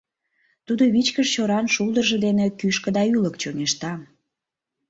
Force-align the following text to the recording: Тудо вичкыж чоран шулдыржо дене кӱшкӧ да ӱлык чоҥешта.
Тудо 0.65 0.83
вичкыж 0.93 1.27
чоран 1.33 1.65
шулдыржо 1.73 2.17
дене 2.25 2.45
кӱшкӧ 2.59 2.89
да 2.97 3.01
ӱлык 3.15 3.35
чоҥешта. 3.41 3.93